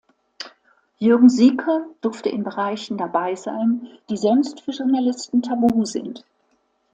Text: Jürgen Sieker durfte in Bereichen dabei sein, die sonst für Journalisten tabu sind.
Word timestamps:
Jürgen 0.97 1.29
Sieker 1.29 1.85
durfte 2.01 2.29
in 2.29 2.43
Bereichen 2.43 2.97
dabei 2.97 3.35
sein, 3.35 3.87
die 4.09 4.17
sonst 4.17 4.61
für 4.61 4.71
Journalisten 4.71 5.43
tabu 5.43 5.85
sind. 5.85 6.25